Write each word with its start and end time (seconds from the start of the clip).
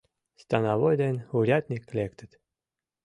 Становой 0.41 0.95
ден 1.01 1.15
урядник 1.37 1.83
лектыт. 1.97 2.31